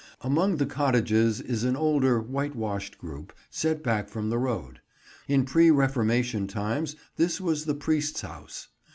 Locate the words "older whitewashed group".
1.75-3.33